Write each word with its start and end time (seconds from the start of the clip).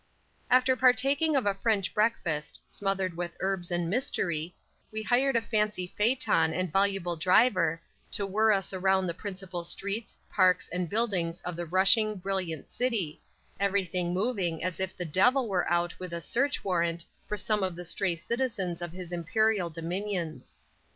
After 0.49 0.75
partaking 0.75 1.35
of 1.35 1.45
a 1.45 1.53
French 1.53 1.93
breakfast, 1.93 2.59
smothered 2.65 3.15
with 3.15 3.37
herbs 3.39 3.69
and 3.69 3.87
mystery, 3.87 4.55
we 4.91 5.03
hired 5.03 5.35
a 5.35 5.41
fancy 5.43 5.93
phaeton 5.95 6.53
and 6.55 6.71
voluble 6.71 7.15
driver 7.15 7.79
to 8.13 8.25
whirr 8.25 8.51
us 8.51 8.73
around 8.73 9.05
the 9.05 9.13
principal 9.13 9.63
streets, 9.63 10.17
parks 10.27 10.67
and 10.69 10.89
buildings 10.89 11.39
of 11.41 11.55
the 11.55 11.67
rushing, 11.67 12.15
brilliant 12.15 12.67
city, 12.67 13.21
everything 13.59 14.11
moving 14.11 14.63
as 14.63 14.79
if 14.79 14.97
the 14.97 15.05
devil 15.05 15.47
were 15.47 15.71
out 15.71 15.99
with 15.99 16.13
a 16.13 16.19
search 16.19 16.63
warrant 16.63 17.05
for 17.27 17.37
some 17.37 17.61
of 17.61 17.75
the 17.75 17.85
stray 17.85 18.15
citizens 18.15 18.81
of 18.81 18.91
his 18.91 19.11
imperial 19.11 19.69
dominions. 19.69 20.55